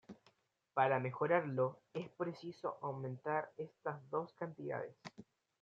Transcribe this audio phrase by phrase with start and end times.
[0.73, 4.95] Para mejorarlo, es preciso aumentar estas dos cantidades.